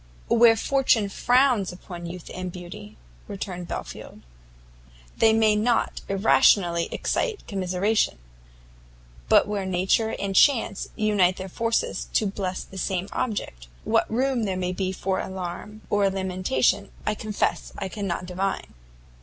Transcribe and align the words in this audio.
"Where 0.29 0.55
fortune 0.57 1.09
frowns 1.09 1.71
upon 1.71 2.07
youth 2.07 2.31
and 2.33 2.51
beauty," 2.51 2.97
returned 3.27 3.67
Belfield, 3.67 4.21
"they 5.15 5.31
may 5.31 5.55
not 5.55 6.01
irrationally 6.09 6.89
excite 6.91 7.45
commiseration; 7.45 8.17
but 9.29 9.47
where 9.47 9.63
nature 9.63 10.09
and 10.17 10.35
chance 10.35 10.87
unite 10.95 11.37
their 11.37 11.47
forces 11.49 12.05
to 12.13 12.25
bless 12.25 12.63
the 12.63 12.79
same 12.79 13.09
object, 13.11 13.67
what 13.83 14.11
room 14.11 14.45
there 14.45 14.57
may 14.57 14.71
be 14.71 14.91
for 14.91 15.19
alarm 15.19 15.81
or 15.91 16.09
lamentation 16.09 16.89
I 17.05 17.13
confess 17.13 17.71
I 17.77 17.87
cannot 17.87 18.25
divine." 18.25 18.73